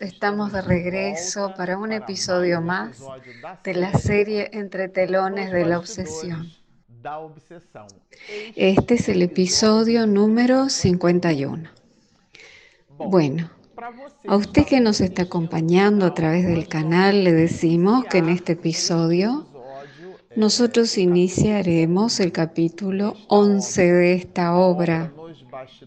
[0.00, 2.98] estamos de regreso para un episodio más
[3.62, 6.50] de la serie Entre telones de la obsesión.
[8.56, 11.68] Este es el episodio número 51.
[12.96, 13.50] Bueno,
[14.26, 18.52] a usted que nos está acompañando a través del canal, le decimos que en este
[18.52, 19.46] episodio
[20.34, 25.12] nosotros iniciaremos el capítulo 11 de esta obra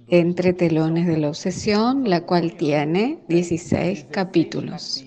[0.07, 5.03] entre telones de la obsesión, la cual tiene 16 capítulos.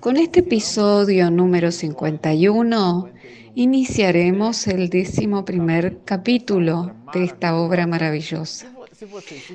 [0.00, 3.10] Con este episodio número 51
[3.54, 8.66] iniciaremos el décimo primer capítulo de esta obra maravillosa.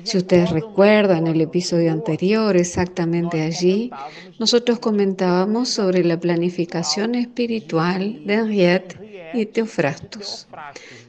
[0.02, 3.90] Si ustedes recuerdan el episodio anterior, exactamente allí,
[4.38, 8.98] nosotros comentábamos sobre la planificación espiritual de Henriette
[9.34, 10.48] y Teofrastus,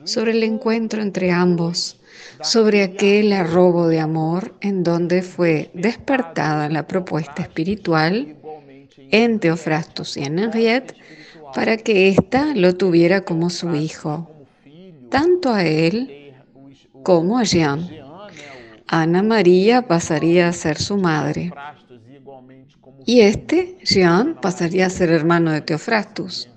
[0.04, 1.97] sobre el encuentro entre ambos,
[2.42, 8.36] sobre aquel arrobo de amor en donde fue despertada la propuesta espiritual
[9.12, 10.96] en Teofrastus y en Henriette
[11.54, 14.30] para que ésta lo tuviera como su hijo,
[15.10, 16.34] tanto a él
[17.04, 17.90] como a Jean.
[18.88, 21.52] Ana María pasaría a ser su madre
[23.06, 26.50] y este, Jean, pasaría a ser hermano de Teofrastus.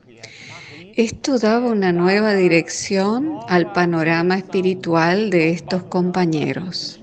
[1.01, 7.01] Esto daba una nueva dirección al panorama espiritual de estos compañeros.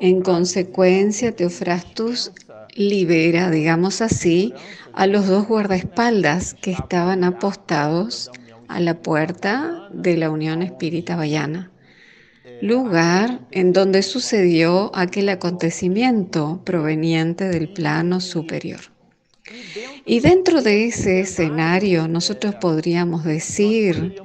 [0.00, 2.30] En consecuencia, Teofrastus
[2.76, 4.54] libera, digamos así,
[4.92, 8.30] a los dos guardaespaldas que estaban apostados
[8.68, 11.72] a la puerta de la Unión Espírita Bayana,
[12.62, 18.95] lugar en donde sucedió aquel acontecimiento proveniente del plano superior.
[20.04, 24.20] Y dentro de ese escenario nosotros podríamos decir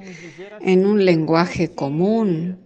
[0.60, 2.58] en un lenguaje común,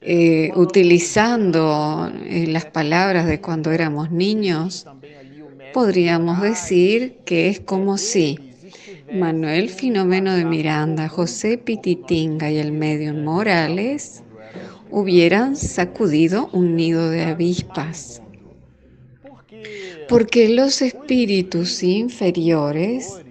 [0.00, 4.86] eh, utilizando eh, las palabras de cuando éramos niños,
[5.74, 8.38] podríamos decir que es como si
[9.12, 14.22] Manuel Filomeno de Miranda, José Pititinga y el medium Morales
[14.90, 18.22] hubieran sacudido un nido de avispas
[20.10, 23.22] porque los espíritus inferiores,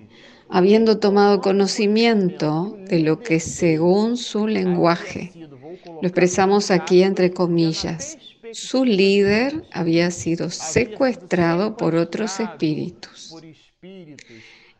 [0.47, 5.33] habiendo tomado conocimiento de lo que según su lenguaje,
[6.01, 8.17] lo expresamos aquí entre comillas,
[8.53, 13.35] su líder había sido secuestrado por otros espíritus.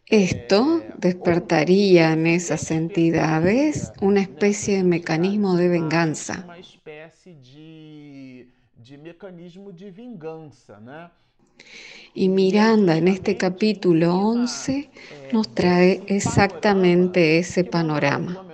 [0.06, 6.48] Esto despertaría en esas entidades una especie de mecanismo de venganza.
[12.14, 14.90] Y Miranda en este capítulo 11
[15.32, 18.46] nos trae exactamente ese panorama.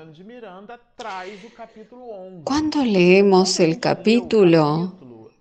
[2.44, 4.94] Cuando leemos el capítulo,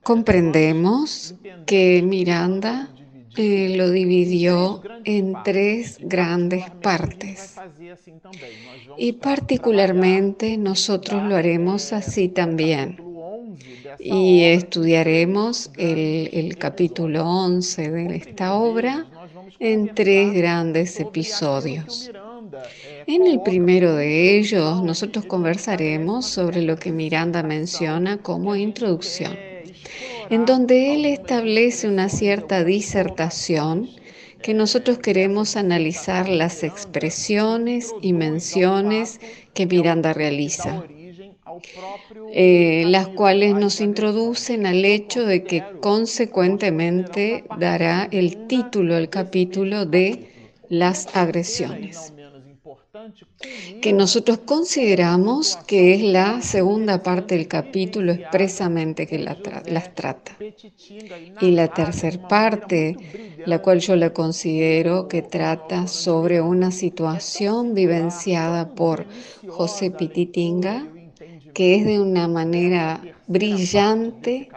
[0.03, 1.35] comprendemos
[1.67, 2.89] que Miranda
[3.37, 7.57] eh, lo dividió en tres grandes partes.
[8.97, 13.14] Y particularmente nosotros lo haremos así también
[13.99, 19.07] y estudiaremos el, capítulo 11 de esta obra
[19.59, 22.11] en tres grandes episodios.
[23.07, 29.37] En el primero de ellos, nosotros conversaremos sobre lo que Miranda menciona como introducción,
[30.31, 33.89] en donde él establece una cierta disertación
[34.43, 39.19] que nosotros queremos analizar las expresiones y menciones
[39.55, 40.85] que Miranda realiza
[42.33, 49.87] eh, las cuales nos introducen al hecho de que consecuentemente dará el título al capítulo
[49.87, 50.31] de
[50.69, 52.13] las agresiones,
[53.83, 60.37] que nosotros consideramos que es la segunda parte del capítulo expresamente que las trata.
[61.41, 62.97] Y la tercera parte,
[63.45, 69.07] la cual yo la considero que trata sobre una situación vivenciada por
[69.47, 70.89] José Pititinga
[71.55, 74.49] que es de una manera brillante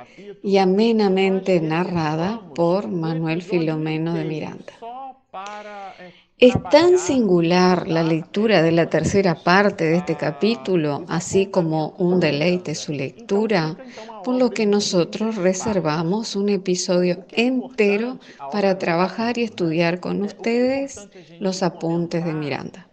[0.44, 4.74] y amenamente narrada por Manuel Filomeno de Miranda.
[6.40, 12.20] Es tan singular la lectura de la tercera parte de este capítulo, así como un
[12.20, 13.76] deleite su lectura,
[14.24, 18.20] por lo que nosotros reservamos un episodio entero
[18.52, 21.08] para trabajar y estudiar con ustedes
[21.40, 22.87] los apuntes de Miranda.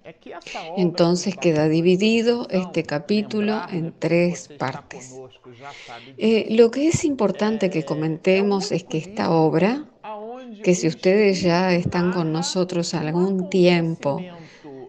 [0.77, 5.15] Entonces queda dividido este capítulo en tres partes.
[6.19, 9.87] Eh, lo que es importante que comentemos es que esta obra
[10.63, 14.21] que si ustedes ya están con nosotros algún tiempo,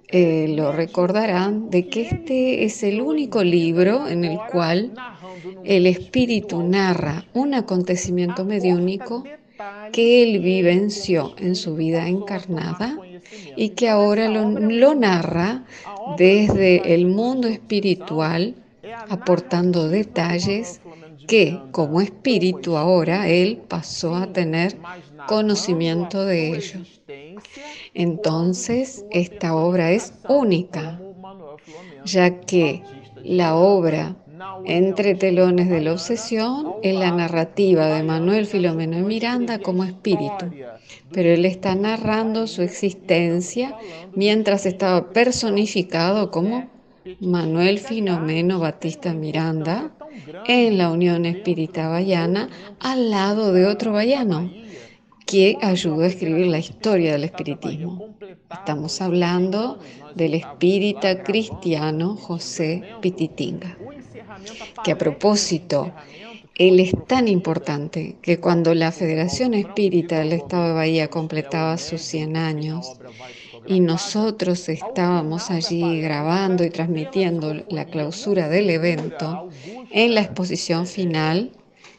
[0.07, 4.93] eh, lo recordarán de que este es el único libro en el cual
[5.63, 9.23] el espíritu narra un acontecimiento mediúnico
[9.91, 12.97] que él vivenció en su vida encarnada
[13.55, 15.63] y que ahora lo, lo narra
[16.17, 18.55] desde el mundo espiritual,
[19.09, 20.81] aportando detalles
[21.27, 24.77] que como espíritu ahora él pasó a tener
[25.27, 27.01] conocimiento de ellos.
[27.93, 30.99] Entonces, esta obra es única,
[32.03, 32.83] ya que
[33.23, 34.15] la obra
[34.65, 40.51] entre telones de la obsesión es la narrativa de Manuel Filomeno y Miranda como espíritu,
[41.11, 43.75] pero él está narrando su existencia
[44.13, 46.69] mientras estaba personificado como
[47.19, 49.91] Manuel Filomeno Batista Miranda
[50.47, 52.49] en la Unión Espírita Bayana
[52.79, 54.49] al lado de otro bayano
[55.25, 58.15] que ayudó a escribir la historia del espiritismo.
[58.51, 59.79] Estamos hablando
[60.15, 63.77] del espírita cristiano José Pititinga,
[64.83, 65.91] que a propósito,
[66.55, 72.01] él es tan importante que cuando la Federación Espírita del Estado de Bahía completaba sus
[72.01, 72.97] 100 años
[73.67, 79.49] y nosotros estábamos allí grabando y transmitiendo la clausura del evento,
[79.91, 81.51] en la exposición final,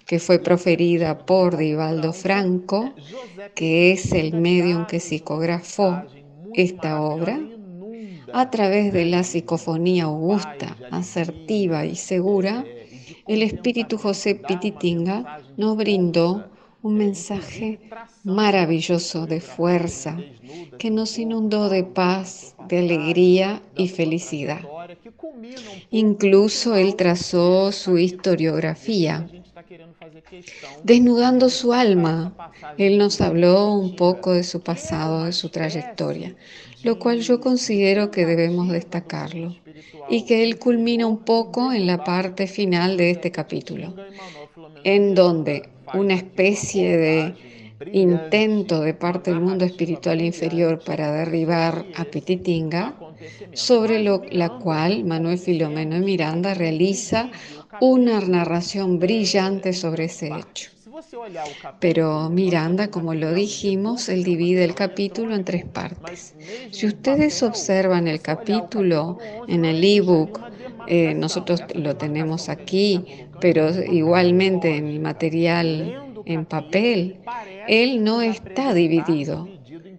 [0.06, 2.94] que fue proferida por Divaldo Franco,
[3.54, 6.02] que es el medium que psicografó
[6.54, 7.40] esta obra,
[8.38, 12.66] a través de la psicofonía augusta, asertiva y segura,
[13.26, 16.44] el espíritu José Pititinga nos brindó
[16.82, 17.80] un mensaje
[18.24, 20.18] maravilloso de fuerza
[20.78, 24.60] que nos inundó de paz, de alegría y felicidad.
[25.90, 29.26] Incluso él trazó su historiografía
[30.82, 32.34] Desnudando su alma,
[32.78, 36.34] Él nos habló un poco de su pasado, de su trayectoria,
[36.82, 39.56] lo cual yo considero que debemos destacarlo
[40.08, 43.94] y que Él culmina un poco en la parte final de este capítulo,
[44.84, 47.34] en donde una especie de
[47.92, 52.94] intento de parte del mundo espiritual inferior para derribar a Pititinga,
[53.52, 57.30] sobre lo, la cual Manuel Filomeno Miranda realiza
[57.80, 60.70] una narración brillante sobre ese hecho.
[61.78, 66.34] Pero Miranda, como lo dijimos, él divide el capítulo en tres partes.
[66.70, 70.40] Si ustedes observan el capítulo en el ebook,
[70.86, 73.04] eh, nosotros lo tenemos aquí,
[73.40, 77.20] pero igualmente en el material en papel,
[77.68, 79.48] él no está dividido.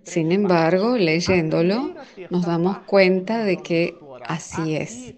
[0.04, 1.94] Sin embargo, leyéndolo,
[2.30, 3.96] nos damos cuenta de que
[4.26, 5.14] así es.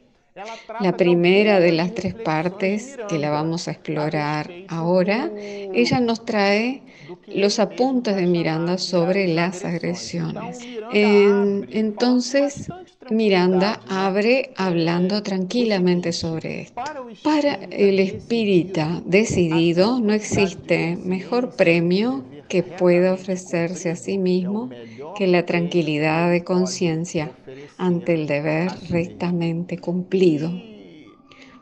[0.79, 6.83] La primera de las tres partes que la vamos a explorar ahora, ella nos trae
[7.27, 10.59] los apuntes de Miranda sobre las agresiones.
[10.93, 12.69] entonces,
[13.09, 16.81] Miranda abre hablando tranquilamente sobre esto.
[17.23, 24.69] Para el espírita decidido no existe mejor premio que pueda ofrecerse a sí mismo
[25.15, 27.31] que la tranquilidad de conciencia
[27.77, 30.51] ante el deber rectamente cumplido.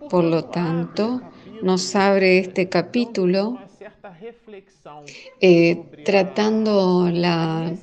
[0.09, 1.21] Por lo tanto,
[1.61, 3.59] nos abre este capítulo
[5.41, 7.73] eh, tratando la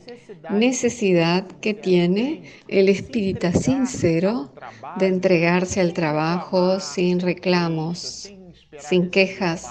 [0.51, 4.53] necesidad que tiene el espíritu sincero
[4.99, 8.33] de entregarse al trabajo sin reclamos,
[8.79, 9.67] sin quejas,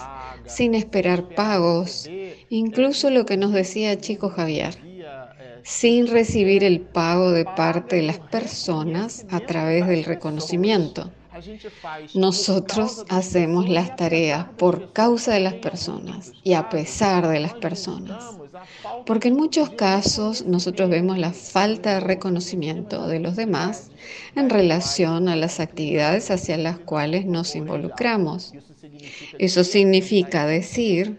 [0.55, 2.09] sin esperar pagos,
[2.49, 4.77] incluso lo que nos decía Chico Javier,
[5.63, 11.11] sin recibir el pago de parte de las personas a través del reconocimiento.
[12.13, 18.23] Nosotros hacemos las tareas por causa de las personas y a pesar de las personas.
[19.05, 23.89] Porque en muchos casos nosotros vemos la falta de reconocimiento de los demás
[24.35, 28.53] en relación a las actividades hacia las cuales nos involucramos.
[29.37, 31.17] Eso significa decir,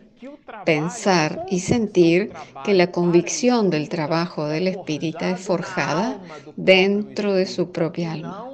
[0.65, 2.33] pensar y sentir
[2.65, 6.21] que la convicción del trabajo del espíritu es forjada
[6.57, 8.51] dentro de su propia alma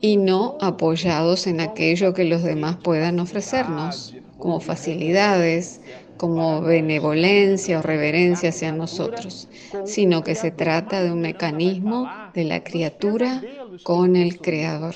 [0.00, 5.80] y no apoyados en aquello que los demás puedan ofrecernos, como facilidades,
[6.16, 9.48] como benevolencia o reverencia hacia nosotros,
[9.84, 13.42] sino que se trata de un mecanismo de la criatura
[13.82, 14.94] con el Creador.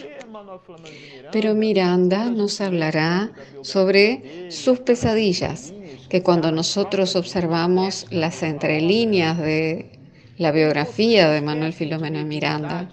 [1.32, 3.32] Pero Miranda nos hablará
[3.62, 5.72] sobre sus pesadillas,
[6.08, 9.90] que cuando nosotros observamos las entrelíneas de
[10.38, 12.90] la biografía de Manuel Filomeno Miranda,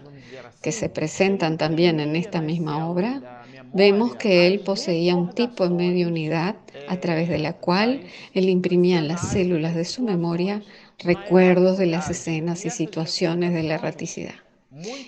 [0.62, 3.43] que se presentan también en esta misma obra,
[3.74, 6.55] vemos que él poseía un tipo de mediunidad
[6.88, 8.01] a través de la cual
[8.34, 10.63] él imprimía en las células de su memoria
[11.00, 14.42] recuerdos de las escenas y situaciones de la erraticidad.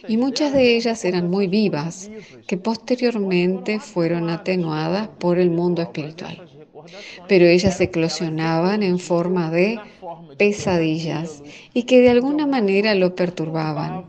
[0.07, 2.11] Y muchas de ellas eran muy vivas,
[2.47, 6.41] que posteriormente fueron atenuadas por el mundo espiritual.
[7.27, 9.83] Pero ellas eclosionaban en forma de
[10.37, 11.43] pesadillas
[11.73, 14.05] y que de alguna manera lo perturbaban.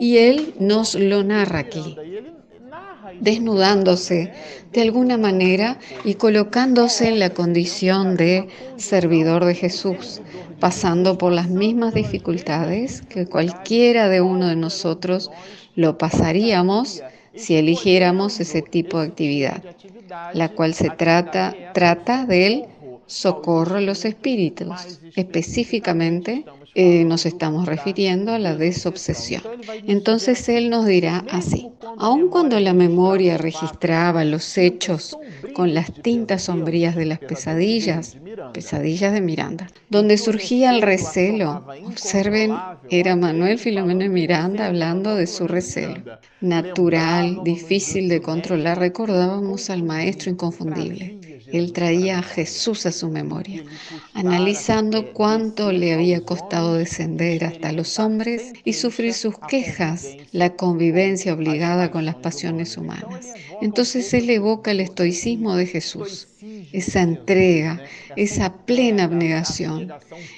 [0.00, 2.00] Y él nos lo narra aquí
[3.20, 4.32] desnudándose
[4.72, 10.20] de alguna manera y colocándose en la condición de servidor de Jesús,
[10.60, 15.30] pasando por las mismas dificultades que cualquiera de uno de nosotros
[15.74, 17.02] lo pasaríamos
[17.34, 19.62] si eligiéramos ese tipo de actividad,
[20.32, 22.64] la cual se trata, trata del
[23.06, 26.44] socorro a los espíritus, específicamente
[26.78, 29.42] eh, nos estamos refiriendo a la desobsesión.
[29.86, 35.16] Entonces Él nos dirá así, aun cuando la memoria registraba los hechos
[35.54, 38.18] con las tintas sombrías de las pesadillas,
[38.52, 45.48] pesadillas de Miranda, donde surgía el recelo, observen, era Manuel Filomeno Miranda hablando de su
[45.48, 46.04] recelo,
[46.40, 51.16] natural, difícil de controlar, recordábamos al Maestro inconfundible.
[51.52, 53.64] Él traía a Jesús a su memoria,
[54.14, 61.32] analizando cuánto le había costado descender hasta los hombres y sufrir sus quejas, la convivencia
[61.32, 63.34] obligada con las pasiones humanas.
[63.62, 66.28] Entonces él evoca el estoicismo de Jesús,
[66.72, 67.80] esa entrega,
[68.16, 69.92] esa plena abnegación,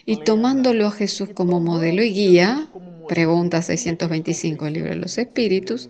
[0.04, 2.68] y tomándolo a Jesús como modelo y guía,
[3.08, 5.88] pregunta 625 del libro de los Espíritus,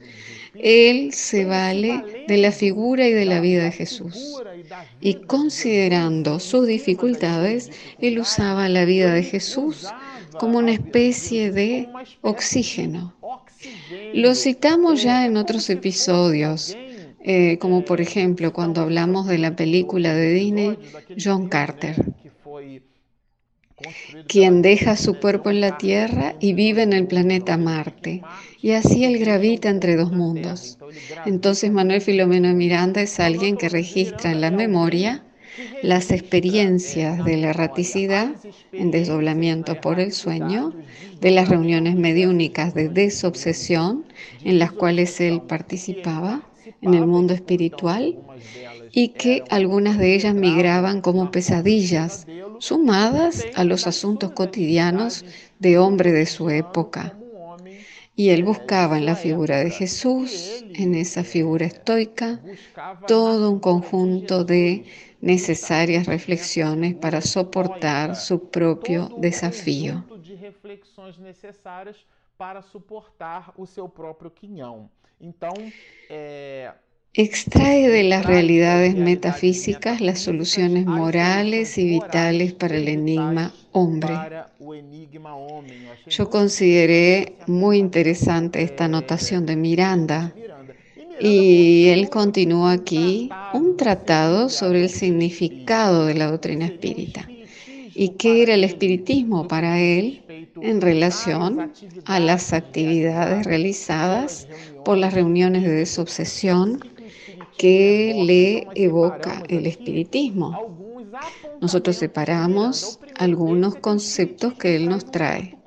[0.54, 4.42] él se vale de la figura y de la vida de Jesús.
[5.00, 7.70] Y considerando sus dificultades,
[8.00, 9.86] él usaba la vida de Jesús
[10.38, 11.88] como una especie de
[12.22, 13.14] oxígeno.
[14.14, 16.76] Lo citamos ya en otros episodios,
[17.20, 20.78] eh, como por ejemplo cuando hablamos de la película de Disney
[21.18, 21.96] John Carter
[24.26, 28.22] quien deja su cuerpo en la Tierra y vive en el planeta Marte.
[28.60, 30.78] Y así él gravita entre dos mundos.
[31.26, 35.24] Entonces Manuel Filomeno Miranda es alguien que registra en la memoria
[35.82, 38.34] las experiencias de la erraticidad
[38.72, 40.72] en desdoblamiento por el sueño,
[41.20, 44.04] de las reuniones mediúnicas de desobsesión
[44.44, 46.42] en las cuales él participaba
[46.80, 48.16] en el mundo espiritual
[48.92, 52.26] y que algunas de ellas migraban como pesadillas,
[52.58, 55.24] sumadas a los asuntos cotidianos
[55.58, 57.14] de hombre de su época.
[58.14, 62.40] Y él buscaba en la figura de Jesús, en esa figura estoica,
[63.06, 64.84] todo un conjunto de
[65.20, 70.04] necesarias reflexiones para soportar su propio desafío.
[72.38, 74.88] para suportar o seu próprio quinhão.
[75.20, 75.52] Então,
[77.20, 84.14] Extrae de las realidades metafísicas las soluciones morales y vitales para el enigma hombre.
[86.06, 90.32] Yo consideré muy interesante esta anotación de Miranda.
[91.20, 97.28] Y él continúa aquí un tratado sobre el significado de la doctrina espírita
[97.96, 100.22] y qué era el espiritismo para él
[100.62, 101.72] en relación
[102.04, 104.46] a las actividades realizadas
[104.84, 106.78] por las reuniones de desobsesión
[107.58, 111.04] que le evoca el espiritismo.
[111.60, 115.58] Nosotros separamos algunos conceptos que él nos trae.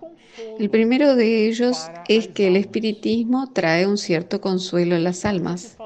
[0.58, 5.78] El primero de ellos es que el espiritismo trae un cierto consuelo a las almas.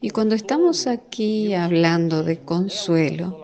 [0.00, 3.40] Y cuando estamos aquí hablando de consuelo,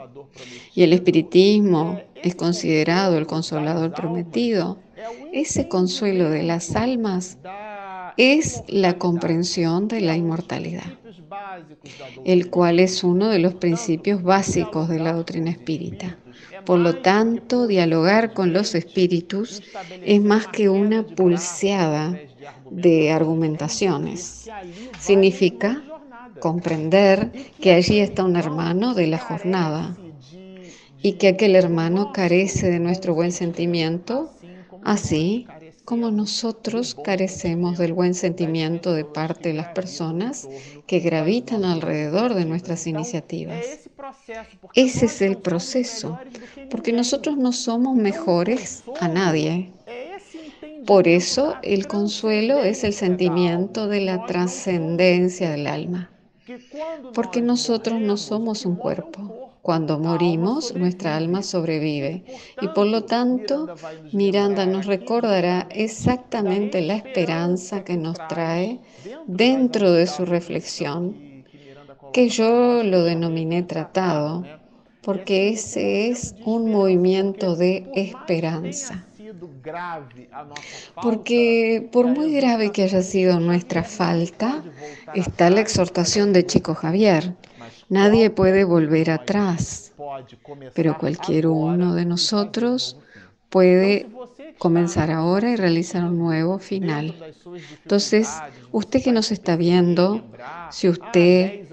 [0.74, 4.78] y el espiritismo es considerado el consolador prometido,
[5.32, 7.38] ese consuelo de las almas
[8.18, 10.99] es la comprensión de la inmortalidad
[12.24, 16.18] el cual es uno de los principios básicos de la doctrina espírita.
[16.64, 19.62] Por lo tanto, dialogar con los espíritus
[20.04, 22.18] es más que una pulseada
[22.70, 24.48] de argumentaciones.
[24.98, 25.82] Significa
[26.38, 29.96] comprender que allí está un hermano de la jornada
[31.02, 34.30] y que aquel hermano carece de nuestro buen sentimiento,
[34.82, 35.46] así
[35.90, 40.48] como nosotros carecemos del buen sentimiento de parte de las personas
[40.86, 43.66] que gravitan alrededor de nuestras iniciativas.
[44.74, 46.16] Ese es el proceso,
[46.70, 49.72] porque nosotros no somos mejores a nadie.
[50.86, 56.08] Por eso el consuelo es el sentimiento de la trascendencia del alma,
[57.14, 59.49] porque nosotros no somos un cuerpo.
[59.62, 62.24] Cuando morimos, nuestra alma sobrevive
[62.62, 63.68] y por lo tanto
[64.12, 68.80] Miranda nos recordará exactamente la esperanza que nos trae
[69.26, 71.44] dentro de su reflexión,
[72.12, 74.44] que yo lo denominé tratado,
[75.02, 79.06] porque ese es un movimiento de esperanza.
[81.02, 84.62] Porque por muy grave que haya sido nuestra falta,
[85.14, 87.34] está la exhortación de Chico Javier.
[87.88, 89.92] Nadie puede volver atrás,
[90.74, 92.96] pero cualquier uno de nosotros
[93.48, 94.06] puede
[94.58, 97.14] comenzar ahora y realizar un nuevo final.
[97.82, 98.28] Entonces,
[98.72, 100.22] usted que nos está viendo,
[100.70, 101.66] si usted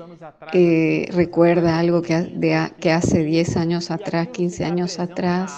[0.54, 5.54] eh, recuerda algo que, que hace 10 años atrás, 15 años atrás,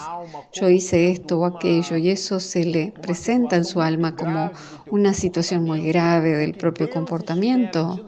[0.54, 4.52] yo hice esto o aquello, y eso se le presenta en su alma como
[4.90, 8.08] una situación muy grave del propio comportamiento,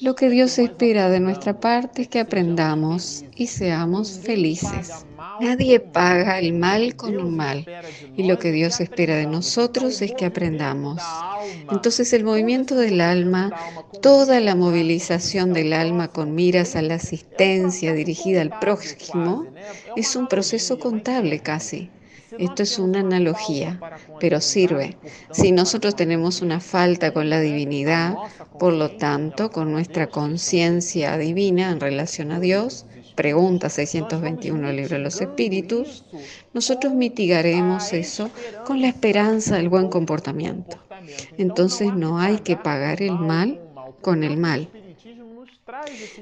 [0.00, 5.04] lo que Dios espera de nuestra parte es que aprendamos y seamos felices.
[5.40, 7.66] Nadie paga el mal con un mal
[8.16, 11.02] y lo que Dios espera de nosotros es que aprendamos.
[11.70, 13.52] Entonces el movimiento del alma,
[14.00, 19.46] toda la movilización del alma con miras a la asistencia dirigida al prójimo,
[19.96, 21.90] es un proceso contable casi.
[22.36, 23.80] Esto es una analogía,
[24.20, 24.96] pero sirve.
[25.32, 28.16] Si nosotros tenemos una falta con la divinidad,
[28.58, 34.96] por lo tanto, con nuestra conciencia divina en relación a Dios, pregunta 621 del libro
[34.96, 36.04] de los espíritus,
[36.52, 38.30] nosotros mitigaremos eso
[38.64, 40.78] con la esperanza del buen comportamiento.
[41.38, 43.60] Entonces no hay que pagar el mal
[44.02, 44.68] con el mal.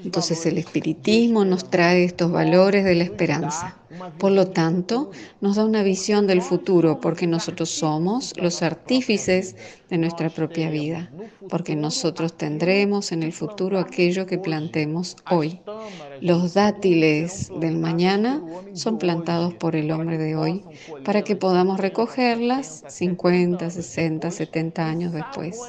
[0.03, 3.77] Entonces el espiritismo nos trae estos valores de la esperanza.
[4.19, 5.11] Por lo tanto,
[5.41, 9.55] nos da una visión del futuro porque nosotros somos los artífices
[9.89, 11.11] de nuestra propia vida,
[11.49, 15.61] porque nosotros tendremos en el futuro aquello que plantemos hoy.
[16.21, 20.65] Los dátiles del mañana son plantados por el hombre de hoy
[21.05, 25.61] para que podamos recogerlas 50, 60, 70 años después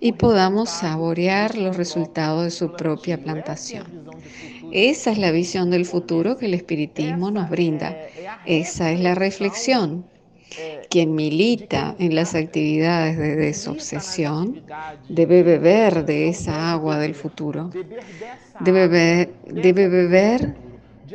[0.00, 3.86] y podamos saborear los resultados de su propia plantación.
[4.72, 7.96] Esa es la visión del futuro que el espiritismo nos brinda.
[8.44, 10.04] Esa es la reflexión.
[10.90, 14.62] Quien milita en las actividades de desobsesión
[15.08, 17.70] debe beber de esa agua del futuro.
[18.60, 20.54] Debe, debe beber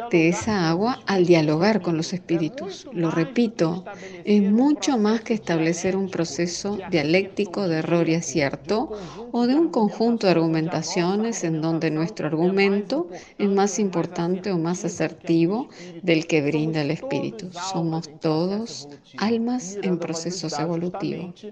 [0.09, 2.87] de esa agua al dialogar con los espíritus.
[2.93, 3.85] Lo repito,
[4.25, 8.91] es mucho más que establecer un proceso dialéctico de error y acierto
[9.31, 14.85] o de un conjunto de argumentaciones en donde nuestro argumento es más importante o más
[14.85, 15.69] asertivo
[16.01, 17.49] del que brinda el espíritu.
[17.51, 21.45] Somos todos almas en procesos evolutivos.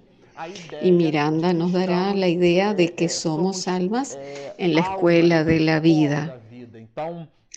[0.82, 4.18] Y Miranda nos dará la idea de que somos almas
[4.58, 6.40] en la escuela de la vida.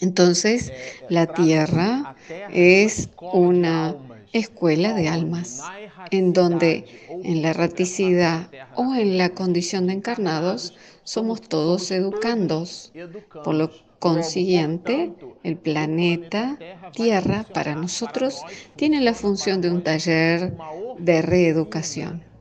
[0.02, 0.72] Entonces,
[1.08, 2.16] la tierra
[2.52, 3.94] es una
[4.32, 5.62] escuela de almas,
[6.10, 6.84] en donde
[7.22, 12.92] en la erraticidad o en la condición de encarnados somos todos educandos.
[13.44, 15.12] Por lo consiguiente,
[15.44, 16.58] el planeta
[16.92, 18.42] Tierra para nosotros
[18.74, 20.52] tiene la función de un taller
[20.98, 22.31] de reeducación.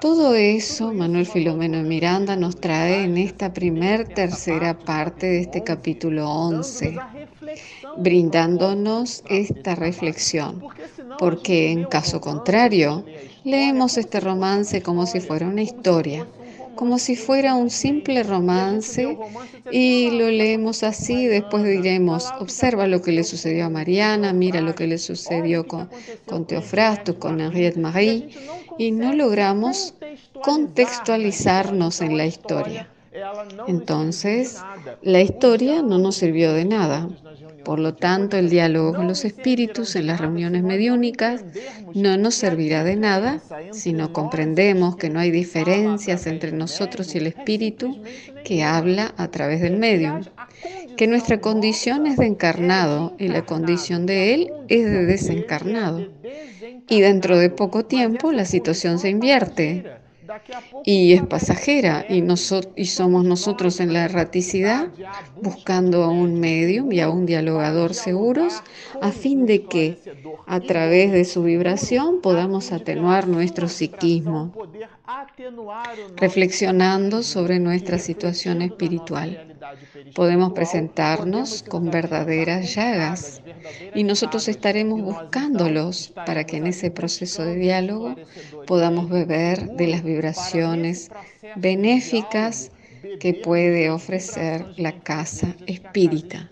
[0.00, 6.28] Todo eso Manuel Filomeno Miranda nos trae en esta primer tercera parte de este capítulo
[6.30, 6.96] 11,
[7.96, 10.62] brindándonos esta reflexión,
[11.18, 13.04] porque en caso contrario,
[13.44, 16.26] leemos este romance como si fuera una historia
[16.76, 19.18] como si fuera un simple romance
[19.72, 24.74] y lo leemos así, después diremos, observa lo que le sucedió a Mariana, mira lo
[24.74, 25.88] que le sucedió con,
[26.26, 28.28] con Teofrasto, con Henriette Marie,
[28.78, 29.94] y no logramos
[30.42, 32.88] contextualizarnos en la historia.
[33.66, 34.62] Entonces,
[35.02, 37.08] la historia no nos sirvió de nada.
[37.64, 41.42] Por lo tanto, el diálogo con los espíritus en las reuniones mediúnicas
[41.94, 43.40] no nos servirá de nada
[43.72, 48.00] si no comprendemos que no hay diferencias entre nosotros y el espíritu
[48.44, 50.22] que habla a través del medium,
[50.96, 56.06] que nuestra condición es de encarnado y la condición de él es de desencarnado.
[56.88, 59.84] Y dentro de poco tiempo la situación se invierte
[60.84, 62.24] y es pasajera y,
[62.76, 64.88] y somos nosotros en la erraticidad
[65.40, 68.62] buscando a un medium y a un dialogador seguros
[69.00, 69.98] a fin de que
[70.46, 74.52] a través de su vibración podamos atenuar nuestro psiquismo,
[76.16, 79.45] reflexionando sobre nuestra situación espiritual.
[80.14, 83.42] Podemos presentarnos con verdaderas llagas
[83.94, 88.14] y nosotros estaremos buscándolos para que en ese proceso de diálogo
[88.66, 91.10] podamos beber de las vibraciones
[91.56, 92.70] benéficas
[93.20, 96.48] que puede ofrecer la casa espírita.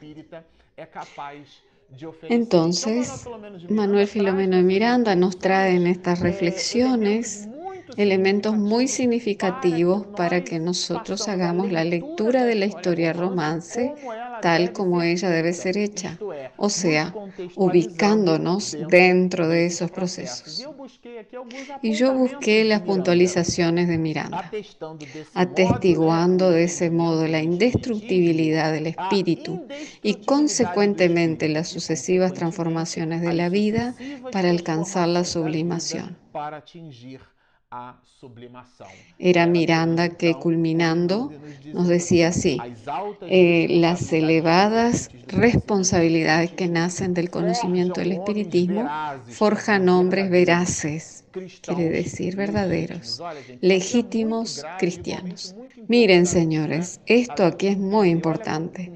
[2.23, 3.29] Entonces,
[3.69, 7.49] Manuel Filomeno de Miranda nos trae en estas reflexiones
[7.97, 13.95] elementos muy significativos para que nosotros hagamos la lectura de la historia romance
[14.43, 16.19] tal como ella debe ser hecha,
[16.57, 17.15] o sea,
[17.57, 20.69] ubicándonos dentro de esos procesos.
[21.83, 24.51] Y yo busqué las puntualizaciones de Miranda,
[25.35, 29.67] atestiguando de ese modo la indestructibilidad del espíritu
[30.03, 33.95] y consecuentemente las sucesivas transformaciones de la vida
[34.31, 36.19] para alcanzar la sublimación.
[39.19, 41.31] Era Miranda que culminando
[41.73, 42.59] nos decía así,
[43.29, 48.89] eh, las elevadas responsabilidades que nacen del conocimiento del espiritismo
[49.27, 51.25] forjan hombres veraces,
[51.61, 53.21] quiere decir verdaderos,
[53.61, 55.55] legítimos cristianos.
[55.89, 58.93] Miren, señores, esto aquí es muy importante.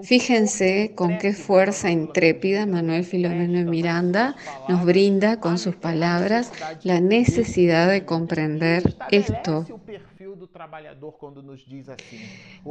[0.00, 4.36] Fíjense con qué fuerza intrépida Manuel Filomeno Miranda
[4.68, 6.50] nos brinda con sus palabras
[6.82, 9.66] la necesidad de comprender esto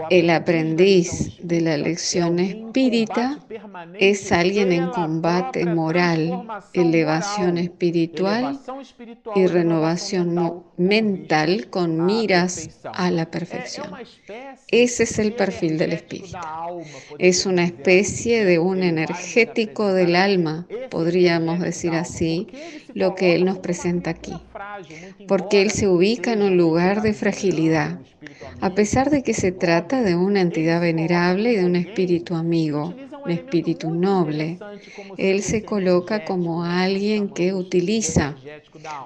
[0.10, 3.40] el aprendiz de la lección espírita
[4.00, 8.60] es alguien en combate moral, elevación espiritual
[9.36, 13.88] y renovación mental con miras a la perfección.
[14.68, 16.38] Ese es el perfil del espíritu.
[17.20, 22.48] Es una especie de un energético del alma, podríamos decir así,
[22.94, 24.46] lo que él nos presenta aquí
[25.26, 28.02] porque él se ubica en un lugar de fragilidad,
[28.60, 33.00] a pesar de que se trata de una entidad venerable y de un espíritu amigo,
[33.26, 34.64] un espíritu noble.
[35.18, 38.44] Él se coloca como alguien que utiliza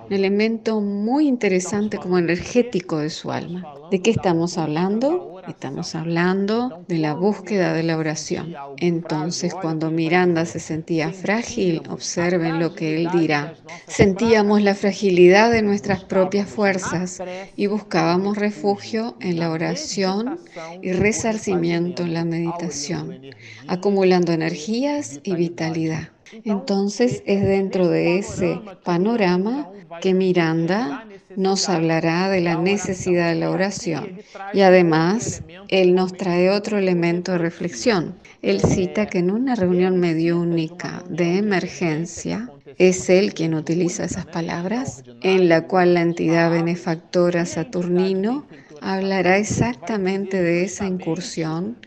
[0.09, 3.69] un elemento muy interesante como energético de su alma.
[3.89, 5.34] ¿De qué estamos hablando?
[5.47, 8.53] Estamos hablando de la búsqueda de la oración.
[8.77, 13.53] Entonces, cuando Miranda se sentía frágil, observen lo que él dirá.
[13.87, 17.21] Sentíamos la fragilidad de nuestras propias fuerzas
[17.55, 20.39] y buscábamos refugio en la oración
[20.81, 23.21] y resarcimiento en la meditación,
[23.67, 26.14] acumulando energías y vitalidad.
[26.43, 29.69] Entonces es dentro de ese panorama
[30.01, 34.19] que Miranda nos hablará de la necesidad de la oración
[34.53, 38.15] y además él nos trae otro elemento de reflexión.
[38.41, 45.03] Él cita que en una reunión mediúnica de emergencia, es él quien utiliza esas palabras,
[45.21, 48.45] en la cual la entidad benefactora Saturnino
[48.81, 51.77] hablará exactamente de esa incursión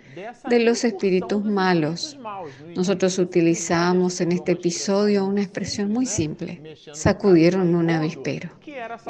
[0.48, 2.18] de los espíritus malos.
[2.74, 6.76] Nosotros utilizamos en este episodio una expresión muy simple.
[6.92, 8.50] Sacudieron un avispero.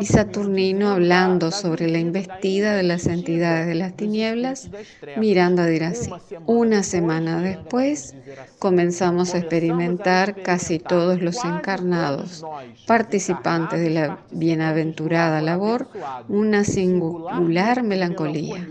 [0.00, 4.70] Y Saturnino, hablando sobre la investida de las entidades de las tinieblas,
[5.16, 6.10] Miranda dirá así.
[6.46, 8.14] Una semana después,
[8.58, 12.44] comenzamos a experimentar casi todos los encarnados,
[12.86, 15.88] participantes de la bienaventurada labor,
[16.28, 18.66] una singular melancolía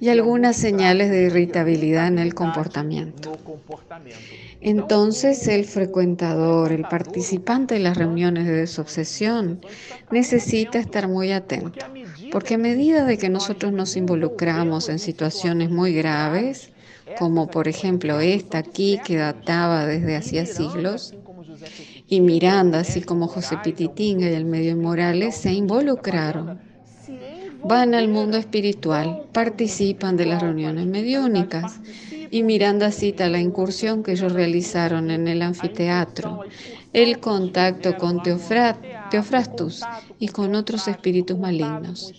[0.00, 3.36] y algunas señales de irritabilidad en el comportamiento.
[4.60, 9.60] Entonces el frecuentador, el participante de las reuniones de desobsesión,
[10.10, 11.86] necesita estar muy atento,
[12.30, 16.72] porque a medida de que nosotros nos involucramos en situaciones muy graves,
[17.18, 21.14] como por ejemplo esta aquí que databa desde hacía siglos,
[22.06, 26.69] y Miranda, así como José Pititinga y el medio Morales, se involucraron
[27.64, 31.80] van al mundo espiritual, participan de las reuniones mediúnicas.
[32.32, 36.44] Y Miranda cita la incursión que ellos realizaron en el anfiteatro,
[36.92, 39.82] el contacto con Teofrastus
[40.20, 42.12] y con otros espíritus malignos,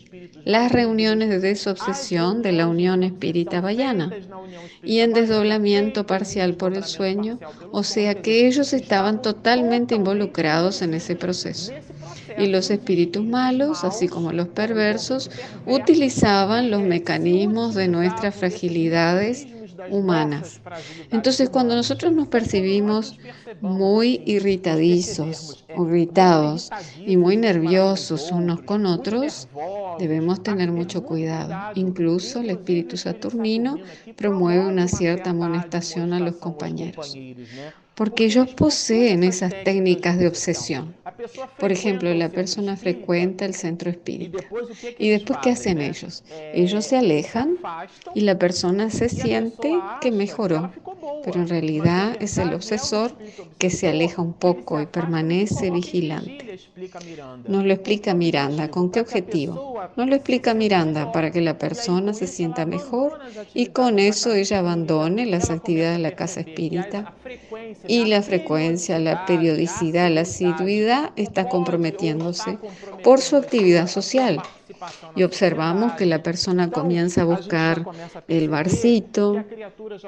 [0.44, 4.12] las reuniones de desobsesión de la Unión Espírita Bayana
[4.84, 7.40] y en desdoblamiento parcial por el sueño,
[7.72, 11.72] o sea que ellos estaban totalmente involucrados en ese proceso
[12.38, 15.32] y los espíritus malos, así como los perversos,
[15.66, 19.48] utilizaban los mecanismos de nuestras fragilidades
[19.90, 20.62] humanas.
[21.12, 23.18] Entonces, cuando nosotros nos percibimos
[23.62, 26.70] muy irritadizos, irritados
[27.06, 29.48] y muy nerviosos unos con otros,
[30.00, 31.56] debemos tener mucho cuidado.
[31.76, 33.78] Incluso el espíritu saturnino
[34.16, 37.16] promueve una cierta amonestación a los compañeros
[38.02, 40.96] porque ellos poseen esas técnicas de obsesión.
[41.60, 44.44] Por ejemplo, la persona frecuenta el centro espírita.
[44.98, 46.24] ¿Y después qué hacen ellos?
[46.52, 47.60] Ellos se alejan
[48.16, 50.72] y la persona se siente que mejoró,
[51.24, 53.16] pero en realidad es el obsesor
[53.60, 56.51] que se aleja un poco y permanece vigilante.
[57.48, 58.70] Nos lo explica Miranda.
[58.70, 59.80] ¿Con qué objetivo?
[59.96, 63.20] Nos lo explica Miranda para que la persona se sienta mejor
[63.54, 67.14] y con eso ella abandone las actividades de la casa espírita
[67.88, 72.60] y la frecuencia, la periodicidad, la asiduidad está comprometiéndose
[73.04, 74.42] por su actividad social.
[75.16, 77.86] Y observamos que la persona comienza a buscar
[78.28, 79.44] el barcito,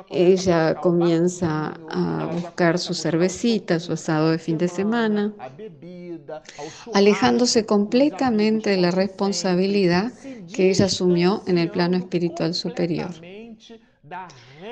[0.10, 5.34] ella comienza a buscar su cervecita, su asado de fin de semana,
[6.93, 10.12] alejándose completamente de la responsabilidad
[10.54, 13.12] que ella asumió en el plano espiritual superior.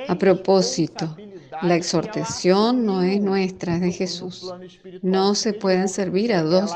[0.07, 1.15] A propósito,
[1.61, 4.53] la exhortación no es nuestra, es de Jesús.
[5.01, 6.73] No se pueden servir a dos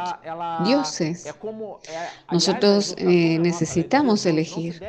[0.66, 1.34] dioses.
[2.32, 4.82] Nosotros eh, necesitamos elegir.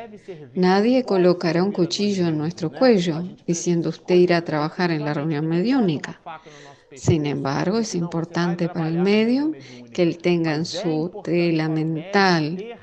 [0.53, 5.47] Nadie colocará un cuchillo en nuestro cuello diciendo usted irá a trabajar en la reunión
[5.47, 6.19] mediúnica.
[6.93, 9.51] Sin embargo, es importante para el medio
[9.93, 12.77] que él tenga en su tela mental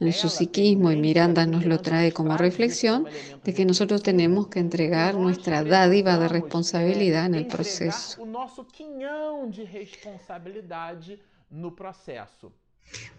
[0.00, 3.06] en su psiquismo, y Miranda nos lo trae como reflexión,
[3.44, 8.20] de que nosotros tenemos que entregar nuestra dádiva de responsabilidad en el proceso.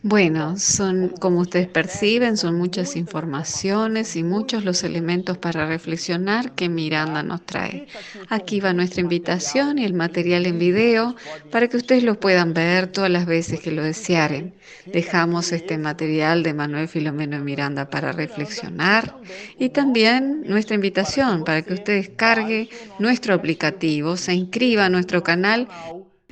[0.01, 6.69] Bueno, son, como ustedes perciben, son muchas informaciones y muchos los elementos para reflexionar que
[6.69, 7.87] Miranda nos trae.
[8.29, 11.17] Aquí va nuestra invitación y el material en video
[11.51, 14.55] para que ustedes lo puedan ver todas las veces que lo desearen.
[14.85, 19.17] Dejamos este material de Manuel Filomeno Miranda para reflexionar
[19.57, 25.67] y también nuestra invitación para que usted descargue nuestro aplicativo, se inscriba a nuestro canal,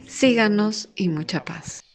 [0.06, 1.87] síganos y mucha paz.